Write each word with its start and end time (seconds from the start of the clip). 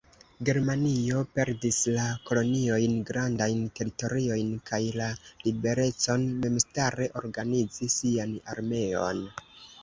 Germanio 0.47 1.19
perdis 1.39 1.75
la 1.97 2.05
koloniojn, 2.29 2.95
grandajn 3.09 3.59
teritoriojn 3.81 4.49
kaj 4.71 4.81
la 5.03 5.11
liberecon 5.45 6.25
memstare 6.47 7.09
organizi 7.23 7.91
sian 7.99 8.35
armeon. 8.57 9.23